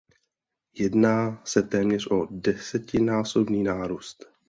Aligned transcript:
Jedná 0.73 1.41
se 1.45 1.63
téměř 1.63 2.07
o 2.11 2.25
desetinásobný 2.31 3.63
nárůst. 3.63 4.25